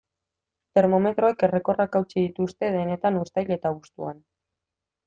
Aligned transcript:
Termometroek 0.79 1.45
errekorrak 1.49 1.99
hautsi 2.01 2.17
dituzte 2.25 2.73
denetan 2.79 3.21
uztail 3.23 3.57
eta 3.59 3.75
abuztuan. 3.77 4.29